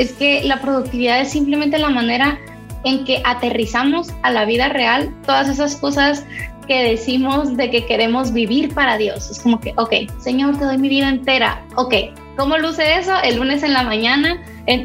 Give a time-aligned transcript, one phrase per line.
[0.00, 2.38] es que la productividad es simplemente la manera
[2.84, 6.24] en que aterrizamos a la vida real todas esas cosas
[6.66, 9.30] que decimos de que queremos vivir para Dios.
[9.30, 11.62] Es como que, ok, Señor, te doy mi vida entera.
[11.74, 11.94] Ok,
[12.36, 13.12] ¿cómo luce eso?
[13.22, 14.40] El lunes en la mañana,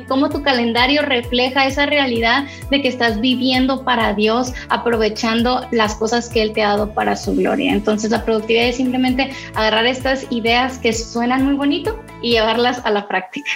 [0.09, 6.27] cómo tu calendario refleja esa realidad de que estás viviendo para Dios, aprovechando las cosas
[6.27, 7.71] que Él te ha dado para su gloria.
[7.71, 12.91] Entonces la productividad es simplemente agarrar estas ideas que suenan muy bonito y llevarlas a
[12.91, 13.51] la práctica.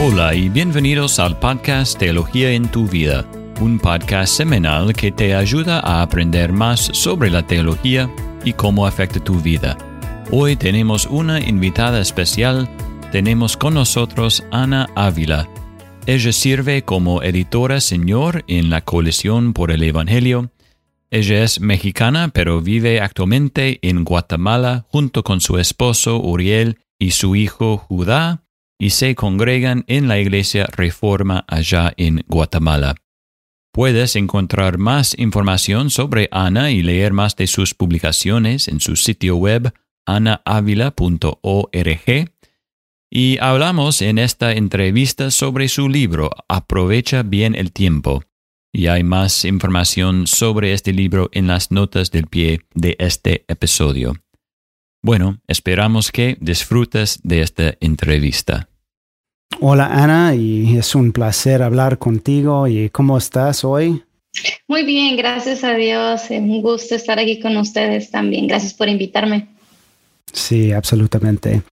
[0.00, 3.26] Hola y bienvenidos al podcast Teología en tu vida,
[3.60, 8.10] un podcast semanal que te ayuda a aprender más sobre la teología
[8.44, 9.76] y cómo afecta tu vida.
[10.30, 12.68] Hoy tenemos una invitada especial,
[13.12, 15.48] tenemos con nosotros Ana Ávila.
[16.06, 20.50] Ella sirve como editora señor en la coalición por el Evangelio.
[21.10, 27.34] Ella es mexicana pero vive actualmente en Guatemala junto con su esposo Uriel y su
[27.36, 28.44] hijo Judá
[28.78, 32.94] y se congregan en la Iglesia Reforma allá en Guatemala.
[33.72, 39.36] Puedes encontrar más información sobre Ana y leer más de sus publicaciones en su sitio
[39.36, 39.72] web
[40.06, 40.92] anaavila.org.
[43.10, 48.22] Y hablamos en esta entrevista sobre su libro Aprovecha bien el tiempo.
[48.72, 54.14] Y hay más información sobre este libro en las notas del pie de este episodio.
[55.02, 58.68] Bueno, esperamos que disfrutes de esta entrevista.
[59.60, 62.66] Hola Ana, y es un placer hablar contigo.
[62.66, 64.02] ¿Y cómo estás hoy?
[64.68, 66.30] Muy bien, gracias a Dios.
[66.30, 68.46] Es un gusto estar aquí con ustedes también.
[68.46, 69.48] Gracias por invitarme.
[70.32, 71.62] Sí, absolutamente.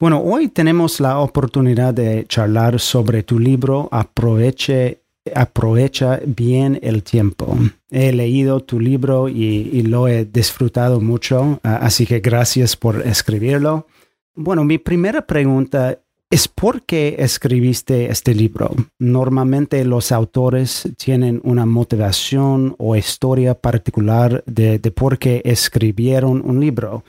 [0.00, 5.02] Bueno, hoy tenemos la oportunidad de charlar sobre tu libro Aproveche
[5.34, 7.56] aprovecha bien el tiempo.
[7.90, 13.86] He leído tu libro y, lo he disfrutado mucho, así que gracias por escribirlo.
[14.34, 15.98] Bueno, mi primera pregunta
[16.30, 18.70] es por qué escribiste este libro.
[18.98, 27.04] Normalmente los autores tienen una motivación o historia particular de, por qué escribieron un libro.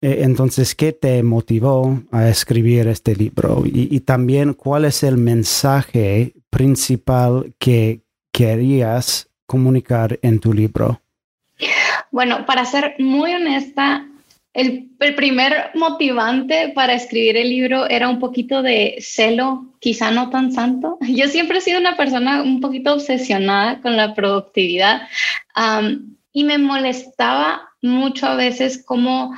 [0.00, 3.64] E, entonces, ¿qué te motivó a escribir este libro?
[3.66, 11.00] y también, ¿cuál es el mensaje principal que querías comunicar en tu libro?
[12.10, 14.06] Bueno, para ser muy honesta,
[14.52, 20.52] el, primer motivante para escribir el libro era un poquito de celo, quizá no tan
[20.52, 20.98] santo.
[21.08, 25.08] Yo siempre he sido una persona un poquito obsesionada con la productividad
[26.32, 29.34] y me molestaba mucho a veces como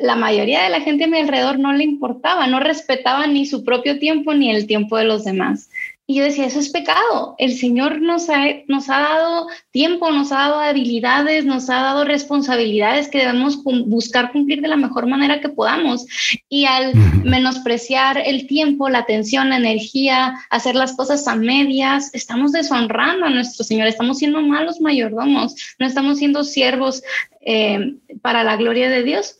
[0.00, 3.64] la mayoría de la gente a mi alrededor no le importaba, no respetaba ni su
[3.64, 5.70] propio tiempo ni el tiempo de los demás.
[6.04, 7.36] Y yo decía, eso es pecado.
[7.38, 12.04] El Señor nos ha, nos ha dado tiempo, nos ha dado habilidades, nos ha dado
[12.04, 16.04] responsabilidades que debemos buscar cumplir de la mejor manera que podamos.
[16.48, 16.92] Y al
[17.24, 23.30] menospreciar el tiempo, la atención, la energía, hacer las cosas a medias, estamos deshonrando a
[23.30, 27.04] nuestro Señor, estamos siendo malos mayordomos, no estamos siendo siervos
[27.42, 29.36] eh, para la gloria de Dios.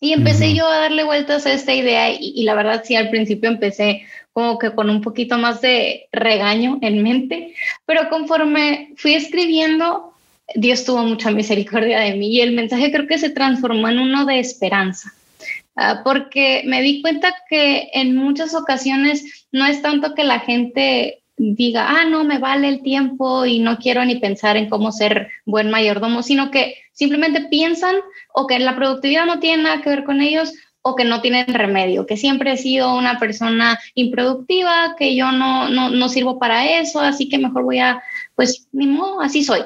[0.00, 3.10] Y empecé yo a darle vueltas a esta idea y, y, la verdad sí, al
[3.10, 4.06] principio empecé
[4.38, 10.12] como que con un poquito más de regaño en mente, pero conforme fui escribiendo,
[10.54, 14.26] Dios tuvo mucha misericordia de mí y el mensaje creo que se transformó en uno
[14.26, 15.12] de esperanza,
[15.74, 21.18] ah, porque me di cuenta que en muchas ocasiones no es tanto que la gente
[21.36, 25.32] diga, ah, no, me vale el tiempo y no quiero ni pensar en cómo ser
[25.46, 27.96] buen mayordomo, sino que simplemente piensan
[28.32, 30.52] o que la productividad no tiene nada que ver con ellos
[30.88, 35.68] o que no tienen remedio, que siempre he sido una persona improductiva, que yo no,
[35.68, 38.02] no, no sirvo para eso, así que mejor voy a,
[38.34, 39.60] pues, ni modo, así soy.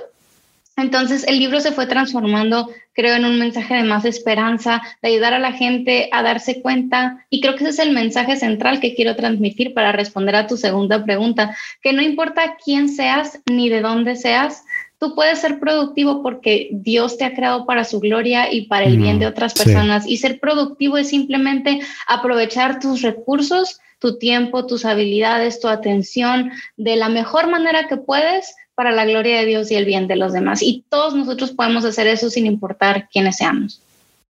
[0.76, 5.34] Entonces el libro se fue transformando, creo, en un mensaje de más esperanza, de ayudar
[5.34, 7.26] a la gente a darse cuenta.
[7.28, 10.56] Y creo que ese es el mensaje central que quiero transmitir para responder a tu
[10.56, 14.64] segunda pregunta, que no importa quién seas ni de dónde seas,
[15.02, 18.98] tú puedes ser productivo porque Dios te ha creado para su gloria y para el
[18.98, 20.06] bien de mm, otras personas.
[20.06, 26.94] Y ser productivo es simplemente aprovechar tus recursos, tu tiempo, tus habilidades, tu atención de
[26.94, 30.32] la mejor manera que puedes para la gloria de Dios y el bien de los
[30.32, 30.60] demás.
[30.60, 33.80] Y todos nosotros podemos hacer eso sin importar quiénes seamos.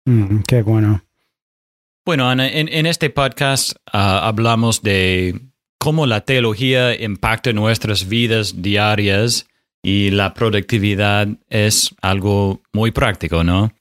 [0.04, 1.02] Mm, qué bueno.
[2.06, 5.40] Bueno, Ana, en, este podcast ah, hablamos de
[5.78, 9.48] cómo la teología impacta nuestras vidas diarias
[9.82, 13.72] y la productividad es algo muy práctico, ¿no?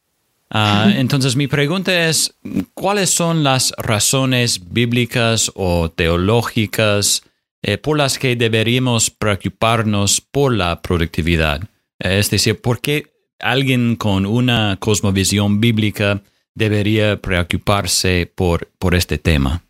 [0.50, 2.36] Ah, entonces mi pregunta es,
[2.74, 7.24] ¿cuáles son las razones bíblicas o teológicas
[7.62, 11.62] eh, por las que deberíamos preocuparnos por la productividad?
[11.98, 13.06] Es decir, ¿por qué
[13.38, 16.22] alguien con una cosmovisión bíblica
[16.54, 19.62] debería preocuparse por, por este tema?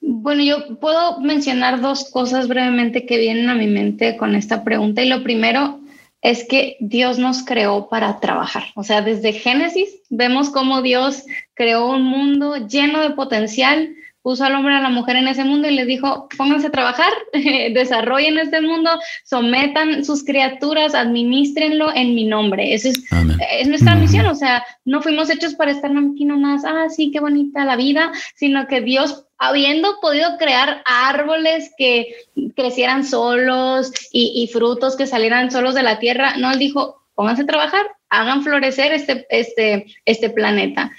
[0.00, 5.02] Bueno, yo puedo mencionar dos cosas brevemente que vienen a mi mente con esta pregunta.
[5.02, 5.80] Y lo primero
[6.22, 8.64] es que Dios nos creó para trabajar.
[8.74, 11.24] O sea, desde Génesis vemos cómo Dios
[11.54, 13.94] creó un mundo lleno de potencial
[14.24, 17.12] puso al hombre a la mujer en ese mundo y les dijo, pónganse a trabajar,
[17.34, 18.90] desarrollen este mundo,
[19.22, 22.72] sometan sus criaturas, administrenlo en mi nombre.
[22.72, 23.04] Esa es,
[23.52, 27.20] es nuestra misión, o sea, no fuimos hechos para estar aquí nomás, ah, sí, qué
[27.20, 32.14] bonita la vida, sino que Dios habiendo podido crear árboles que
[32.56, 37.42] crecieran solos y, y, frutos que salieran solos de la tierra, no, él dijo, pónganse
[37.42, 40.92] a trabajar, hagan florecer este, este, este planeta.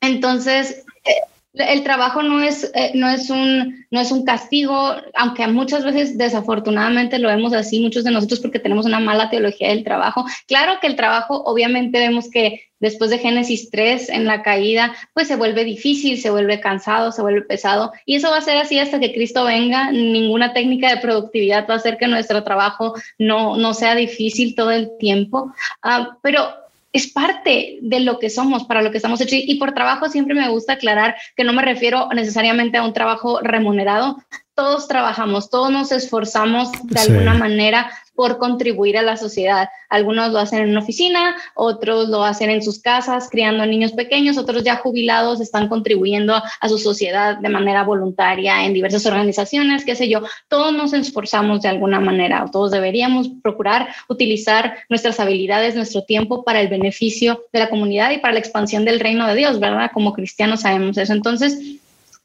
[0.00, 5.46] Entonces, eh, el trabajo no es, eh, no, es un, no es un castigo, aunque
[5.46, 9.84] muchas veces desafortunadamente lo vemos así, muchos de nosotros porque tenemos una mala teología del
[9.84, 10.24] trabajo.
[10.46, 15.28] Claro que el trabajo, obviamente vemos que después de Génesis 3, en la caída, pues
[15.28, 17.92] se vuelve difícil, se vuelve cansado, se vuelve pesado.
[18.04, 19.90] Y eso va a ser así hasta que Cristo venga.
[19.92, 24.70] Ninguna técnica de productividad va a hacer que nuestro trabajo no, no sea difícil todo
[24.70, 25.52] el tiempo.
[25.82, 29.38] Uh, pero es parte de lo que somos, para lo que estamos hechos.
[29.42, 33.40] Y por trabajo siempre me gusta aclarar que no me refiero necesariamente a un trabajo
[33.40, 34.16] remunerado.
[34.54, 39.68] Todos trabajamos, todos nos esforzamos de alguna manera por contribuir a la sociedad.
[39.88, 44.38] Algunos lo hacen en una oficina, otros lo hacen en sus casas, criando niños pequeños,
[44.38, 49.94] otros ya jubilados están contribuyendo a su sociedad de manera voluntaria en diversas organizaciones, qué
[49.94, 50.22] sé yo.
[50.48, 56.60] Todos nos esforzamos de alguna manera, todos deberíamos procurar utilizar nuestras habilidades, nuestro tiempo para
[56.60, 59.90] el beneficio de la comunidad y para la expansión del reino de Dios, ¿verdad?
[59.92, 61.12] Como cristianos sabemos eso.
[61.12, 61.58] Entonces,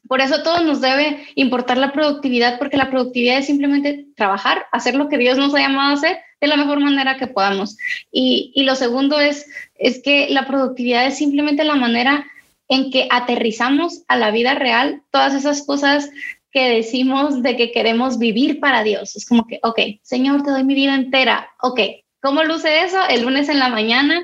[0.08, 4.66] por eso a todos nos debe importar la productividad, porque la productividad es simplemente trabajar,
[4.72, 7.76] hacer lo que Dios nos ha llamado a hacer de la mejor manera que podamos.
[8.10, 9.46] Y, y lo segundo es,
[9.76, 12.26] es que la productividad es simplemente la manera
[12.68, 16.10] en que aterrizamos a la vida real todas esas cosas
[16.50, 19.16] que decimos de que queremos vivir para Dios.
[19.16, 21.48] Es como que, ok, Señor, te doy mi vida entera.
[21.62, 21.80] Ok,
[22.22, 22.98] ¿cómo luce eso?
[23.10, 24.22] El lunes en la mañana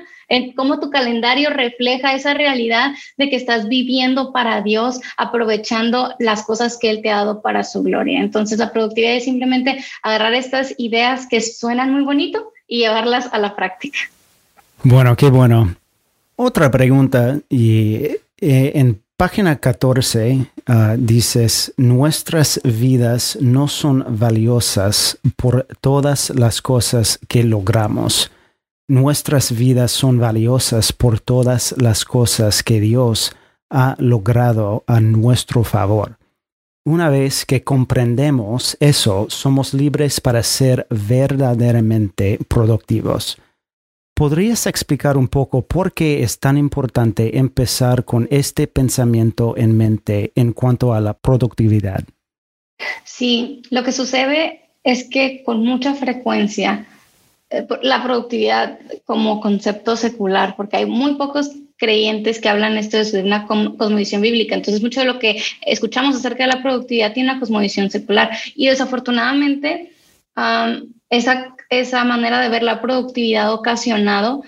[0.55, 6.77] cómo tu calendario refleja esa realidad de que estás viviendo para Dios, aprovechando las cosas
[6.77, 8.19] que Él te ha dado para su gloria.
[8.19, 13.39] Entonces, la productividad es simplemente agarrar estas ideas que suenan muy bonito y llevarlas a
[13.39, 13.99] la práctica.
[14.83, 15.75] Bueno, qué bueno.
[16.35, 17.95] Otra pregunta, y
[18.39, 27.19] eh, en página 14 ah, dices, nuestras vidas no son valiosas por todas las cosas
[27.27, 28.31] que logramos
[28.89, 33.35] Nuestras vidas son valiosas por todas las cosas que Dios
[33.69, 36.17] ha logrado a nuestro favor.
[36.83, 43.37] Una vez que comprendemos eso, somos libres para ser verdaderamente productivos.
[44.19, 50.33] ¿Podrías explicar un poco por qué es tan importante empezar con este pensamiento en mente
[50.35, 52.03] en cuanto a la productividad?
[53.05, 56.85] Sí, lo que sucede es que con mucha frecuencia
[57.49, 63.23] eh, la productividad como concepto secular, porque hay muy pocos creyentes que hablan esto de
[63.23, 64.53] una cosmovisión bíblica.
[64.53, 68.31] Entonces, mucho de lo que escuchamos acerca de la productividad tiene una cosmovisión secular.
[68.53, 69.93] Y desafortunadamente,
[71.09, 74.43] esa, esa manera de ver la productividad ha ocasionado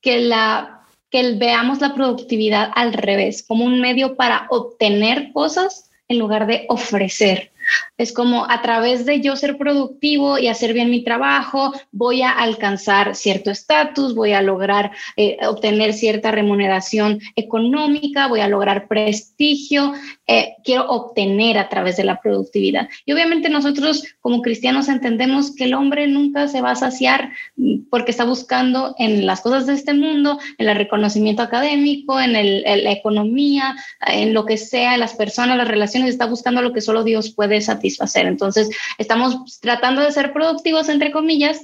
[0.00, 6.18] que, la, que veamos la productividad al revés, como un medio para obtener cosas en
[6.18, 7.51] lugar de ofrecer.
[7.98, 12.30] Es como a través de yo ser productivo y hacer bien mi trabajo, voy a
[12.30, 19.92] alcanzar cierto estatus, voy a lograr eh, obtener cierta remuneración económica, voy a lograr prestigio,
[20.26, 22.88] eh, quiero obtener a través de la productividad.
[23.04, 27.88] Y obviamente nosotros como cristianos entendemos que el hombre nunca se va a saciar mm,
[27.90, 32.84] porque está buscando en las cosas de este mundo, en el reconocimiento académico, en, en
[32.84, 33.76] la economía,
[34.06, 37.30] en lo que sea, en las personas, las relaciones, está buscando lo que solo Dios
[37.30, 38.26] puede satisfacer.
[38.26, 41.60] Entonces, estamos tratando de ser productivos, entre comillas,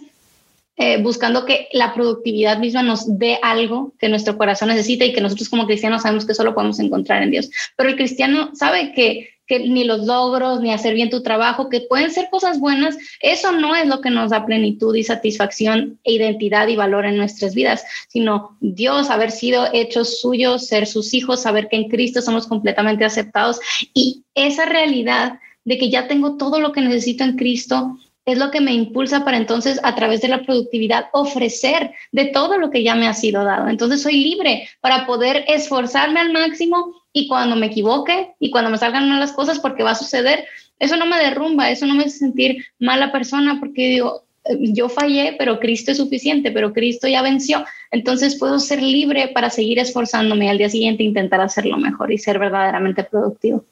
[0.80, 5.20] eh, buscando que la productividad misma nos dé algo que nuestro corazón necesita y que
[5.20, 7.50] nosotros como cristianos sabemos que solo podemos encontrar en Dios.
[7.76, 11.80] Pero el cristiano sabe que, que ni los logros, ni hacer bien tu trabajo, que
[11.80, 16.12] pueden ser cosas buenas, eso no es lo que nos da plenitud y satisfacción e
[16.12, 21.42] identidad y valor en nuestras vidas, sino Dios, haber sido hechos suyos, ser sus hijos,
[21.42, 23.58] saber que en Cristo somos completamente aceptados
[23.94, 28.50] y esa realidad de que ya tengo todo lo que necesito en Cristo, es lo
[28.50, 32.82] que me impulsa para entonces a través de la productividad ofrecer de todo lo que
[32.82, 33.68] ya me ha sido dado.
[33.68, 38.78] Entonces soy libre para poder esforzarme al máximo y cuando me equivoque y cuando me
[38.78, 40.46] salgan malas cosas porque va a suceder,
[40.78, 44.22] eso no me derrumba, eso no me hace sentir mala persona porque digo,
[44.58, 47.62] yo fallé, pero Cristo es suficiente, pero Cristo ya venció.
[47.90, 52.16] Entonces puedo ser libre para seguir esforzándome y al día siguiente intentar hacerlo mejor y
[52.16, 53.64] ser verdaderamente productivo.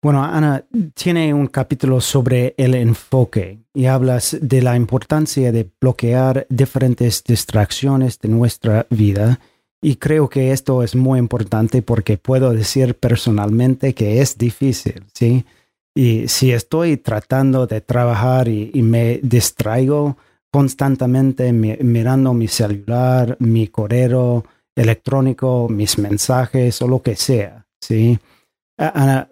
[0.00, 0.64] Bueno, Ana,
[0.94, 8.20] tiene un capítulo sobre el enfoque y hablas de la importancia de bloquear diferentes distracciones
[8.20, 9.40] de nuestra vida.
[9.82, 15.44] Y creo que esto es muy importante porque puedo decir personalmente que es difícil, ¿sí?
[15.96, 20.16] Y si estoy tratando de trabajar y, me distraigo
[20.52, 24.44] constantemente mirando mi celular, mi correo
[24.76, 28.16] electrónico, mis mensajes o lo que sea, ¿sí?
[28.78, 29.28] Ana,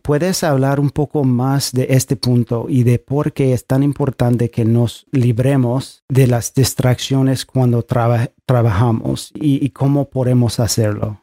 [0.00, 4.50] ¿puedes hablar un poco más de este punto y de por qué es tan importante
[4.50, 11.20] que nos libremos de las distracciones cuando trabajamos y, cómo podemos hacerlo?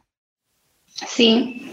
[0.86, 1.72] Sí,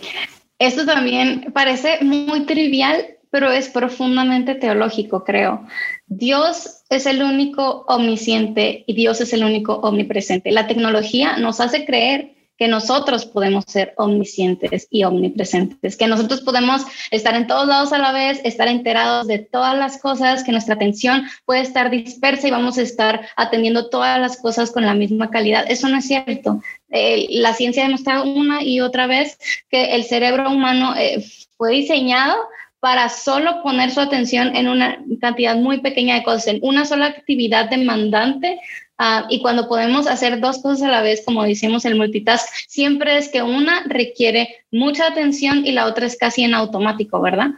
[0.57, 5.63] esto también parece muy trivial, pero es profundamente teológico, creo.
[6.07, 10.51] Dios es el único omnisciente y Dios es el único omnipresente.
[10.51, 16.83] La tecnología nos hace creer que nosotros podemos ser omniscientes y omnipresentes, que nosotros podemos
[17.11, 20.75] estar en todos lados a la vez, estar enterados de todas las cosas, que nuestra
[20.75, 25.29] atención puede estar dispersa y vamos a estar atendiendo todas las cosas con la misma
[25.29, 25.65] calidad.
[25.67, 26.61] Eso no es cierto.
[26.89, 29.37] Eh, la ciencia ha demostrado una y otra vez
[29.69, 31.25] que el cerebro humano eh,
[31.57, 32.35] fue diseñado
[32.79, 37.05] para solo poner su atención en una cantidad muy pequeña de cosas, en una sola
[37.05, 38.59] actividad demandante
[39.05, 43.17] Ah, y cuando podemos hacer dos cosas a la vez, como decimos el multitask, siempre
[43.17, 47.51] es que una requiere mucha atención y la otra es casi en automático, ¿verdad?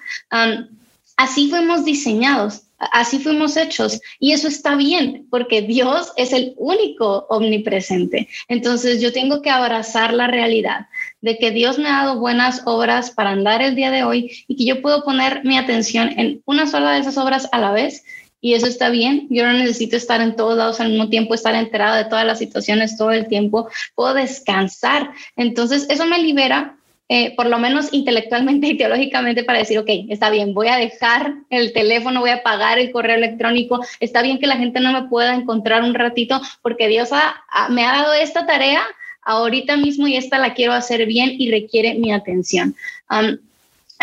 [1.18, 7.28] así fuimos diseñados, así fuimos hechos y eso está bien porque Dios es el único
[7.30, 8.28] omnipresente.
[8.48, 10.88] Entonces yo tengo que abrazar la realidad
[11.22, 14.56] de que Dios me ha dado buenas obras para andar el día de hoy y
[14.56, 18.04] que yo puedo poner mi atención en una sola de esas obras a la vez
[18.46, 19.26] y eso está bien.
[19.32, 22.38] Yo no necesito estar en todos lados al mismo tiempo, estar enterada de todas las
[22.38, 23.68] situaciones todo el tiempo.
[23.96, 25.10] Puedo descansar.
[25.36, 26.76] Entonces, eso me libera,
[27.10, 31.34] eh, por lo menos intelectualmente y teológicamente, para decir, ok, está bien, voy a dejar
[31.50, 33.84] el teléfono, voy a apagar el correo electrónico.
[34.00, 37.10] Está bien que la gente no me pueda encontrar un ratito porque Dios
[37.72, 38.84] me ha dado esta tarea
[39.24, 42.76] ahorita mismo y esta la quiero hacer bien y requiere mi atención.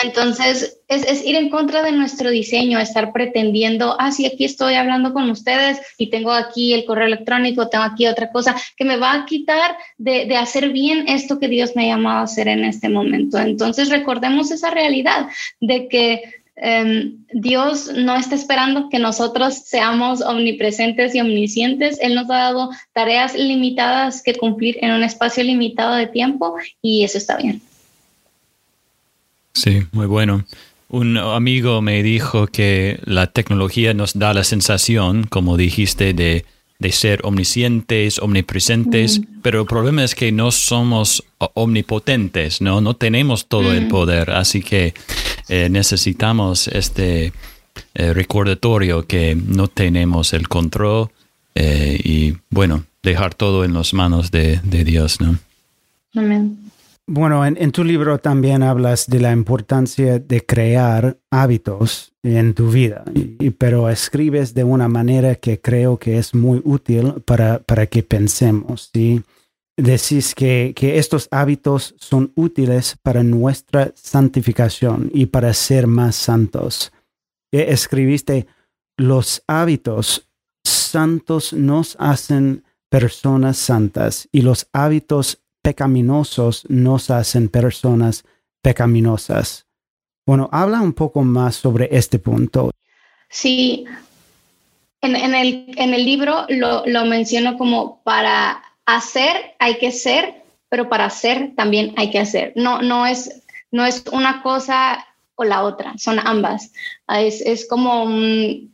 [0.03, 5.13] Entonces, es, ir en contra de nuestro diseño, estar pretendiendo, ah, sí, aquí estoy hablando
[5.13, 9.13] con ustedes y tengo aquí el correo electrónico, tengo aquí otra cosa que me va
[9.13, 12.89] a quitar de, hacer bien esto que Dios me ha llamado a hacer en este
[12.89, 13.39] momento.
[13.39, 15.29] Entonces, recordemos esa realidad
[15.61, 16.23] de que
[16.57, 21.99] em, Dios no está esperando que nosotros seamos omnipresentes y omniscientes.
[22.01, 27.05] Él nos ha dado tareas limitadas que cumplir en un espacio limitado de tiempo y
[27.05, 27.61] eso está bien.
[29.55, 30.45] Sí, muy bueno.
[30.89, 36.45] Un amigo me dijo que la tecnología nos da la sensación, como dijiste, de,
[36.91, 42.81] ser omniscientes, omnipresentes, pero el problema es que no somos omnipotentes, ¿no?
[42.81, 44.93] No tenemos todo el poder, así que
[45.49, 47.33] eh, necesitamos este
[47.95, 51.09] eh, recordatorio que no tenemos el control
[51.55, 55.39] eh, y, bueno, dejar todo en las manos de, de Dios, ¿no?
[56.15, 56.72] Amén.
[57.09, 63.05] Bueno, en, tu libro también hablas de la importancia de crear hábitos en tu vida,
[63.59, 68.91] pero escribes de una manera que creo que es muy útil para, para que pensemos.
[68.95, 69.21] ¿sí?
[69.77, 76.93] Decís que, que estos hábitos son útiles para nuestra santificación y para ser más santos.
[77.53, 78.47] E, escribiste,
[78.97, 80.29] los hábitos
[80.65, 88.25] santos nos hacen personas santas y los hábitos pecaminosos nos hacen personas
[88.61, 89.67] pecaminosas.
[90.27, 92.71] Bueno, habla un poco más sobre este punto.
[93.29, 93.85] Sí,
[95.01, 100.89] en, el, en el, libro lo, lo menciono como para hacer hay que ser, pero
[100.89, 102.53] para hacer también hay que hacer.
[102.57, 106.73] No, no, es, no es una cosa o la otra, son ambas.
[107.09, 108.07] Es, es como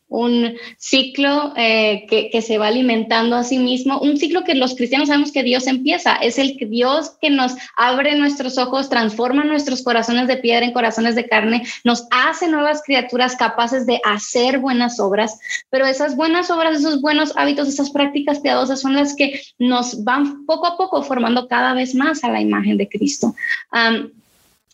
[0.08, 4.74] un ciclo eh, que, que, se va alimentando a sí mismo, un ciclo que los
[4.74, 9.82] cristianos sabemos que Dios empieza, es el Dios que nos abre nuestros ojos, transforma nuestros
[9.82, 14.98] corazones de piedra en corazones de carne, nos hace nuevas criaturas capaces de hacer buenas
[14.98, 15.38] obras,
[15.70, 20.46] pero esas buenas obras, esos buenos hábitos, esas prácticas piadosas son las que nos van
[20.46, 23.34] poco a poco formando cada vez más a la imagen de Cristo.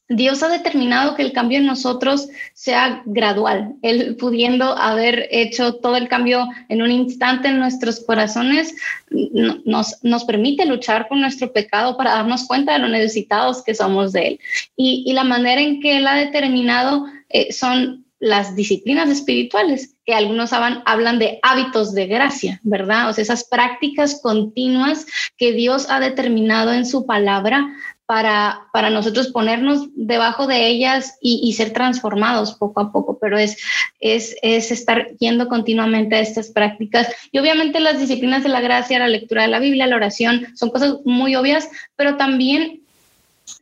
[0.08, 3.74] Dios ha determinado que el cambio en nosotros sea gradual.
[3.80, 8.74] Él pudiendo haber hecho todo el cambio en un instante en nuestros corazones,
[9.10, 14.12] nos, nos permite luchar con nuestro pecado para darnos cuenta de lo necesitados que somos
[14.12, 14.40] de Él.
[14.76, 20.52] Y, la manera en que Él ha determinado eh, son las disciplinas espirituales, que algunos
[20.52, 23.10] hablan, de hábitos de gracia, ¿verdad?
[23.10, 25.06] O sea, esas prácticas continuas
[25.36, 27.70] que Dios ha determinado en su palabra
[28.06, 33.56] para, para nosotros ponernos debajo de ellas y, ser transformados poco a poco, pero es,
[34.00, 37.08] es, es, estar yendo continuamente a estas prácticas.
[37.32, 40.70] Y obviamente las disciplinas de la gracia, la lectura de la Biblia, la oración, son
[40.70, 42.84] cosas muy obvias, pero también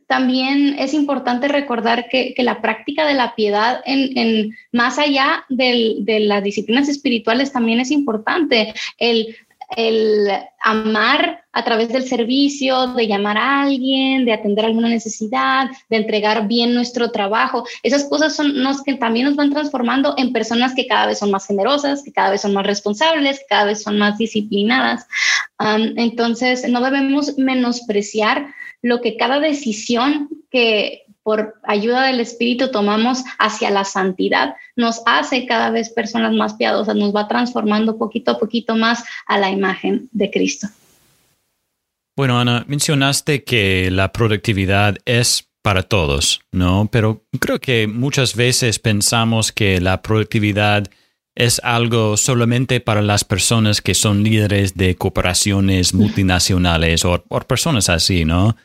[0.07, 6.43] también es importante recordar que, la práctica de la piedad en, más allá de las
[6.43, 8.73] disciplinas espirituales también es importante.
[8.97, 9.35] El,
[10.63, 16.47] amar a través del servicio, de llamar a alguien, de atender alguna necesidad, de entregar
[16.47, 17.65] bien nuestro trabajo.
[17.83, 21.31] Esas cosas son los que también nos van transformando en personas que cada vez son
[21.31, 25.07] más generosas, que cada vez son más responsables, que cada vez son más disciplinadas.
[25.59, 28.47] entonces, no debemos menospreciar
[28.81, 35.45] lo que cada decisión que por ayuda del Espíritu tomamos hacia la santidad nos hace
[35.45, 40.09] cada vez personas más piadosas, nos va transformando poquito a poquito más a la imagen
[40.11, 40.67] de Cristo.
[42.15, 46.89] Bueno, Ana, mencionaste que la productividad es para todos, ¿no?
[46.91, 50.87] Pero creo que muchas veces pensamos que la productividad
[51.35, 57.89] es algo solamente para las personas que son líderes de cooperaciones multinacionales o, o personas
[57.89, 58.55] así, ¿no?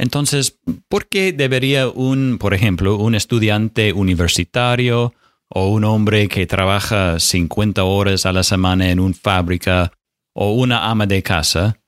[0.00, 5.12] Entonces, ¿por qué debería un, por ejemplo, un estudiante universitario
[5.50, 9.92] o un hombre que trabaja 50 horas a la semana en una fábrica
[10.32, 11.78] o una ama de casa,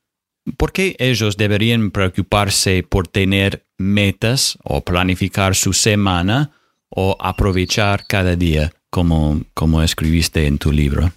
[0.57, 6.51] ¿por qué ellos deberían preocuparse por tener metas o planificar su semana
[6.89, 11.11] o aprovechar cada día como, como escribiste en tu libro?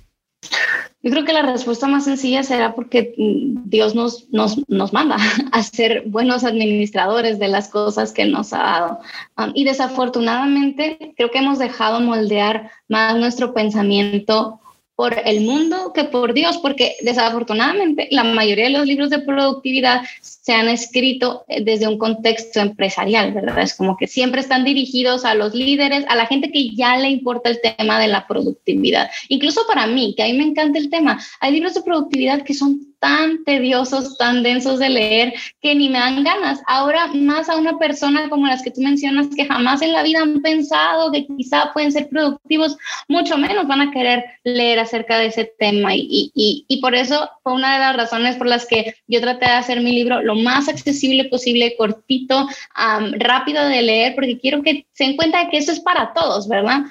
[1.06, 5.16] Yo creo que la respuesta más sencilla será porque mm, Dios nos, nos, nos manda
[5.52, 8.98] a ser buenos administradores de las cosas que nos ha dado.
[9.38, 14.58] Um, y desafortunadamente creo que hemos dejado moldear más nuestro pensamiento
[14.96, 20.00] por el mundo que por Dios, porque desafortunadamente la mayoría de los libros de productividad
[20.22, 23.62] se han escrito eh, desde un contexto empresarial, ¿verdad?
[23.62, 27.10] Es como que siempre están dirigidos a los líderes, a la gente que ya le
[27.10, 29.10] importa el tema de la productividad.
[29.28, 32.54] Incluso para mí, que a mí me encanta el tema, hay libros de productividad que
[32.54, 36.60] son tan tediosos, tan densos de leer, que ni me dan ganas.
[36.66, 40.20] Ahora más a una persona como las que tú mencionas, que jamás en la vida
[40.22, 42.76] han pensado que quizá pueden ser productivos,
[43.08, 45.94] mucho menos van a querer leer acerca de ese tema.
[45.94, 49.46] Y, y, y por eso fue una de las razones por las que yo traté
[49.46, 52.48] de hacer mi libro lo más accesible posible, cortito,
[53.18, 56.48] rápido de leer, porque quiero que se den cuenta de que eso es para todos,
[56.48, 56.84] ¿verdad?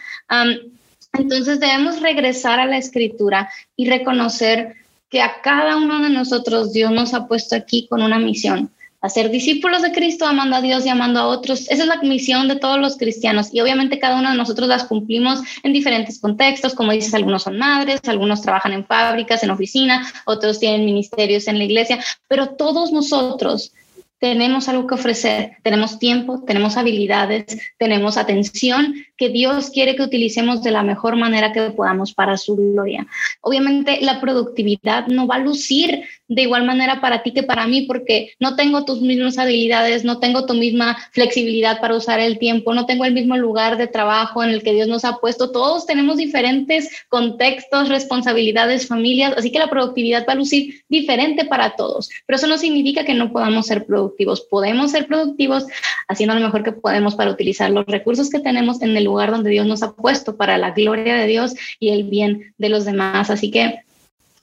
[1.13, 4.75] entonces debemos regresar a la escritura y reconocer
[5.09, 8.71] que a cada uno de nosotros Dios nos ha puesto aquí con una misión.
[9.01, 11.69] A ser discípulos de Cristo, amando a Dios y amando a otros.
[11.69, 14.85] Esa es la misión de todos los cristianos y obviamente cada uno de nosotros las
[14.85, 16.73] cumplimos en diferentes contextos.
[16.73, 21.59] Como dices, algunos son madres, algunos trabajan en fábricas, en oficina, otros tienen ministerios en
[21.59, 23.73] la iglesia, pero todos nosotros
[24.19, 27.45] tenemos algo que ofrecer, tenemos tiempo, tenemos habilidades,
[27.77, 32.55] tenemos atención que Dios quiere que utilicemos de la mejor manera que podamos para su
[32.55, 33.07] gloria.
[33.41, 37.83] Obviamente la productividad no va a lucir de igual manera para ti que para mí
[37.83, 42.73] porque no tengo tus mismas habilidades, no tengo tu misma flexibilidad para usar el tiempo,
[42.73, 45.51] no tengo el mismo lugar de trabajo en el que Dios nos ha puesto.
[45.51, 51.75] Todos tenemos diferentes contextos, responsabilidades, familias, así que la productividad va a lucir diferente para
[51.75, 54.41] todos, pero eso no significa que no podamos ser productivos.
[54.41, 55.65] Podemos ser productivos
[56.07, 59.49] haciendo lo mejor que podemos para utilizar los recursos que tenemos en el lugar donde
[59.49, 63.29] Dios nos ha puesto para la gloria de Dios y el bien de los demás.
[63.29, 63.79] Así que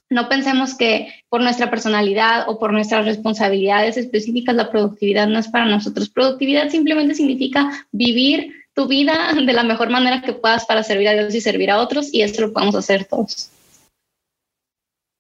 [0.09, 5.49] no pensemos que por nuestra personalidad o por nuestras responsabilidades específicas la productividad no es
[5.49, 6.09] para nosotros.
[6.09, 11.13] Productividad simplemente significa vivir tu vida de la mejor manera que puedas para servir a
[11.13, 13.51] Dios y servir a otros y eso lo podemos hacer todos.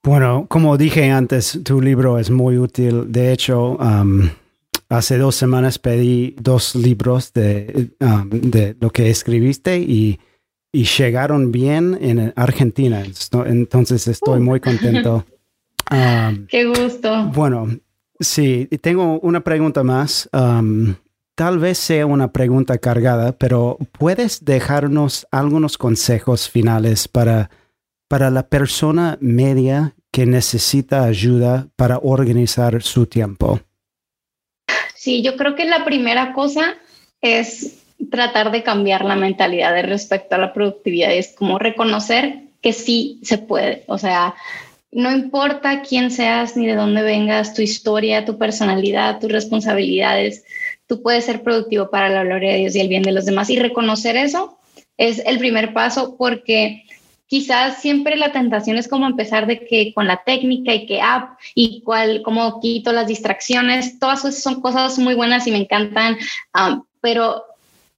[0.04, 3.12] Bueno, como dije antes, tu libro es muy útil.
[3.12, 3.78] De hecho,
[4.92, 10.20] hace dos semanas pedí dos libros de, um, de lo que escribiste y,
[10.70, 13.02] y, llegaron bien en Argentina.
[13.46, 15.24] Entonces estoy muy contento.
[15.90, 17.26] Um, Qué gusto.
[17.34, 17.68] Bueno,
[18.18, 20.30] sí, tengo una pregunta más.
[20.32, 20.94] Um,
[21.34, 27.50] tal vez sea una pregunta cargada, pero ¿puedes dejarnos algunos consejos finales para,
[28.08, 33.60] para la persona media que necesita ayuda para organizar su tiempo?
[35.02, 36.76] Sí, yo creo que la primera cosa
[37.20, 41.12] es tratar de cambiar la mentalidad de respecto a la productividad.
[41.12, 43.82] Es como reconocer que sí se puede.
[43.88, 44.36] O sea,
[44.92, 50.44] no importa quién seas ni de dónde vengas, tu historia, tu personalidad, tus responsabilidades,
[50.86, 53.50] tú puedes ser productivo para la gloria de Dios y el bien de los demás.
[53.50, 54.56] Y reconocer eso
[54.98, 56.84] es el primer paso porque
[57.32, 61.38] quizás siempre la tentación es como empezar de que con la técnica y que app
[61.54, 66.18] y cuál, cómo quito las distracciones, todas esas son cosas muy buenas y me encantan,
[66.54, 67.42] um, pero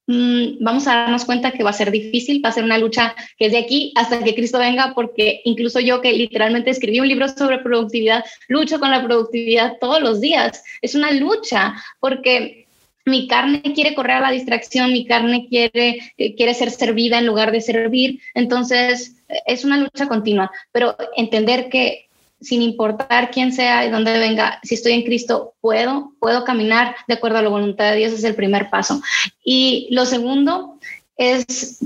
[0.06, 3.16] mm, vamos a darnos cuenta que va a ser difícil, va a ser una lucha
[3.36, 7.08] que es de aquí hasta que Cristo venga, porque incluso yo que literalmente escribí un
[7.08, 10.62] libro sobre productividad, lucho con la productividad todos los días.
[10.80, 12.63] Es una lucha porque
[13.04, 17.26] mi carne quiere correr a la distracción, mi carne quiere, eh, quiere ser servida en
[17.26, 18.20] lugar de servir.
[18.34, 22.08] Entonces, es una lucha continua, pero entender que
[22.40, 27.14] sin importar quién sea y dónde venga, si estoy en Cristo, puedo, puedo caminar de
[27.14, 29.00] acuerdo a la voluntad de Dios, es el primer paso.
[29.42, 30.78] Y lo segundo
[31.16, 31.78] es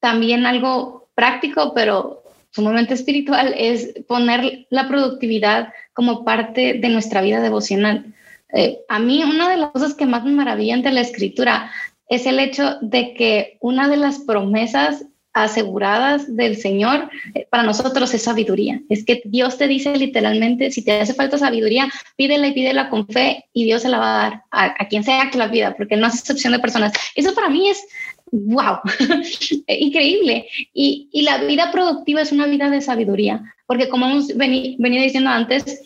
[0.00, 7.40] también algo práctico, pero sumamente espiritual, es poner la productividad como parte de nuestra vida
[7.40, 8.14] devocional.
[8.54, 11.70] Eh, a mí una de las cosas que más me maravillan de la escritura
[12.08, 18.14] es el hecho de que una de las promesas aseguradas del Señor eh, para nosotros
[18.14, 18.80] es sabiduría.
[18.88, 23.08] Es que Dios te dice literalmente, si te hace falta sabiduría, pídela y pídela con
[23.08, 25.96] fe y Dios se la va a dar a, quien sea que la pida, porque
[25.96, 26.92] no hace excepción de personas.
[27.16, 27.84] Eso para mí es,
[28.30, 28.78] wow,
[29.66, 30.46] increíble.
[30.72, 35.82] Y, la vida productiva es una vida de sabiduría, porque como hemos venido diciendo antes,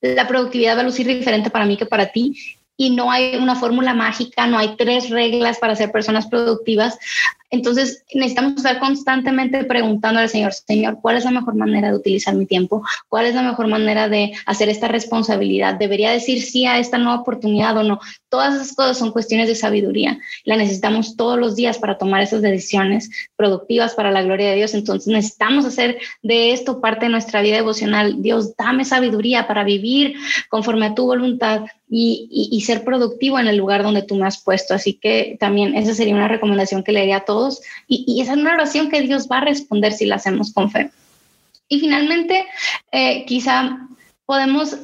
[0.00, 2.34] la productividad va a lucir diferente para mí que para ti
[2.80, 6.96] y no hay una fórmula mágica, no hay tres reglas para ser personas productivas.
[7.50, 12.36] Entonces necesitamos estar constantemente preguntando al Señor, Señor, ¿cuál es la mejor manera de utilizar
[12.36, 12.84] mi tiempo?
[13.08, 15.74] ¿Cuál es la mejor manera de hacer esta responsabilidad?
[15.74, 18.00] ¿Debería decir sí a esta nueva oportunidad o no?
[18.28, 20.18] Todas esas cosas son cuestiones de sabiduría.
[20.44, 24.74] La necesitamos todos los días para tomar esas decisiones productivas para la gloria de Dios.
[24.74, 28.20] Entonces necesitamos hacer de esto parte de nuestra vida devocional.
[28.22, 30.14] Dios, dame sabiduría para vivir
[30.48, 34.74] conforme a tu voluntad y, ser productivo en el lugar donde tú me has puesto.
[34.74, 37.62] Así que también esa sería una recomendación que le haría a todos.
[37.86, 40.70] Y, y esa es una oración que Dios va a responder si la hacemos con
[40.70, 40.90] fe.
[41.68, 42.46] Y finalmente,
[42.92, 43.88] eh, quizá
[44.24, 44.76] podemos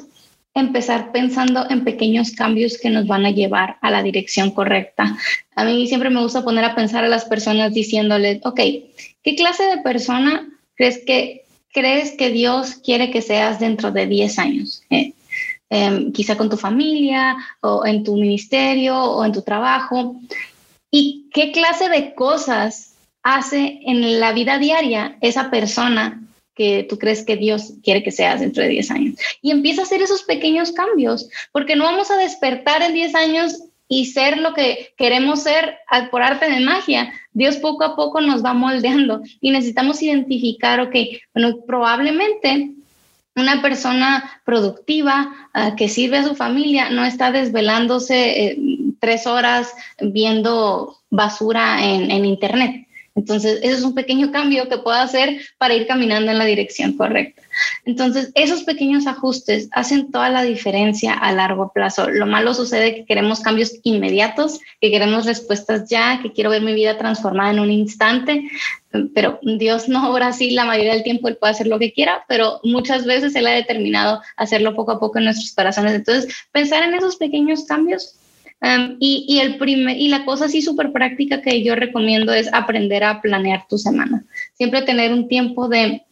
[0.54, 5.16] empezar pensando en pequeños cambios que nos van a llevar a la dirección correcta.
[5.56, 8.60] A mí siempre me gusta poner a pensar a las personas diciéndoles, ok,
[9.22, 14.38] ¿qué clase de persona crees que, crees que Dios quiere que seas dentro de 10
[14.38, 14.82] años?
[14.90, 15.12] Eh,
[15.70, 20.20] em, quizá con tu familia o en tu ministerio o en tu trabajo.
[20.88, 26.20] ¿Y qué clase de cosas hace en la vida diaria esa persona
[26.54, 29.14] que tú crees que Dios quiere que seas dentro de 10 años.
[29.42, 33.62] Y empieza a hacer esos pequeños cambios, porque no vamos a despertar en 10 años
[33.88, 35.76] y ser lo que queremos ser
[36.10, 37.12] por arte de magia.
[37.32, 40.94] Dios poco a poco nos va moldeando y necesitamos identificar, ok,
[41.34, 42.70] bueno, probablemente
[43.36, 48.58] una persona productiva ah, que sirve a su familia no está desvelándose eh,
[49.00, 52.83] tres horas viendo basura en, en Internet
[53.16, 56.96] entonces, eso es un pequeño cambio que puedo hacer para ir caminando en la dirección
[56.96, 57.42] correcta.
[57.84, 62.10] Entonces, esos pequeños ajustes hacen toda la diferencia a largo plazo.
[62.10, 66.74] Lo malo sucede que queremos cambios inmediatos, que queremos respuestas ya, que quiero ver mi
[66.74, 68.48] vida transformada en un instante,
[69.14, 72.24] pero Dios no obra así la mayoría del tiempo, Él puede hacer lo que quiera,
[72.26, 75.94] pero muchas veces Él ha determinado hacerlo poco a poco en nuestros corazones.
[75.94, 78.16] Entonces, pensar en esos pequeños cambios
[78.98, 83.20] y, el primer, y la cosa así súper práctica que yo recomiendo es aprender a
[83.20, 84.24] planear tu semana.
[84.54, 86.02] Siempre tener un tiempo de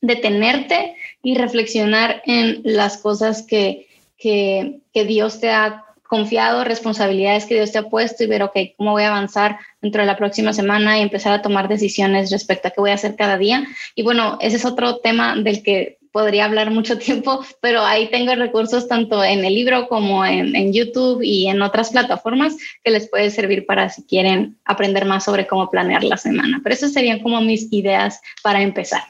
[0.00, 7.54] detenerte y reflexionar en las cosas que, que, que Dios te ha confiado, responsabilidades que
[7.54, 10.52] Dios te ha puesto y ver, ok, cómo voy a avanzar dentro de la próxima
[10.52, 13.66] semana y empezar a tomar decisiones respecto a qué voy a hacer cada día.
[13.94, 18.34] Y bueno, ese es otro tema del que podría hablar mucho tiempo, pero ahí tengo
[18.34, 23.30] recursos tanto en el libro como en, YouTube y en otras plataformas que les puede
[23.30, 26.60] servir para si quieren aprender más sobre cómo planear la semana.
[26.62, 29.02] Pero esas serían como mis ideas para empezar.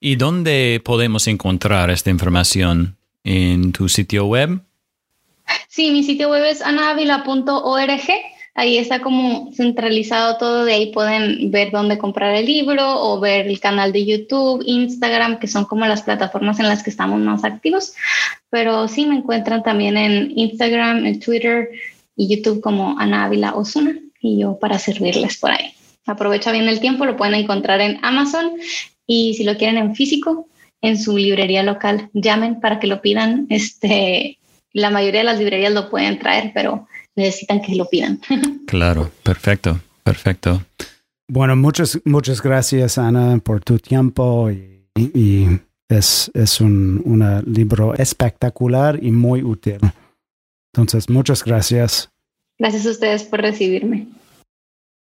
[0.00, 2.96] ¿Y dónde podemos encontrar esta información?
[3.22, 4.60] ¿En tu sitio web?
[5.68, 8.02] Sí, mi sitio web es anavila.org
[8.54, 13.46] ahí está como centralizado todo, de ahí pueden ver dónde comprar el libro o ver
[13.46, 17.44] el canal de YouTube, Instagram, que son como las plataformas en las que estamos más
[17.44, 17.94] activos,
[18.50, 21.70] pero sí me encuentran también en Instagram, en Twitter
[22.16, 25.74] y YouTube como Ana Ávila Osuna y yo para servirles por ahí.
[26.06, 28.52] Aprovecha bien el tiempo, lo pueden encontrar en Amazon
[29.06, 30.48] y si lo quieren en físico,
[30.80, 33.46] en su librería local, llamen para que lo pidan.
[33.50, 34.38] Este,
[34.72, 38.20] la mayoría de las librerías lo pueden traer, pero necesitan que lo pidan.
[38.66, 40.62] Claro, perfecto, perfecto.
[41.28, 48.98] Bueno, muchas, muchas gracias Ana por tu tiempo y, es, es un, un libro espectacular
[49.02, 49.78] y muy útil.
[50.72, 52.10] Entonces, muchas gracias.
[52.58, 54.06] Gracias a ustedes por recibirme.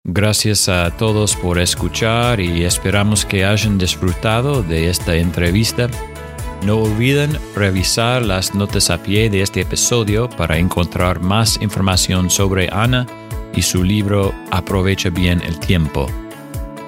[0.04, 5.90] Gracias a todos por escuchar y esperamos que hayan disfrutado de esta entrevista.
[6.66, 12.68] No olviden revisar las notas a pie de este episodio para encontrar más información sobre
[12.72, 13.06] Ana
[13.54, 16.08] y su libro Aprovecha bien el tiempo.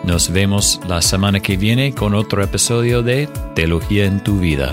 [0.02, 4.72] Nos vemos la semana que viene con otro episodio de Teología en tu vida.